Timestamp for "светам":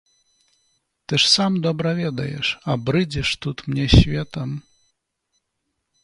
3.97-4.55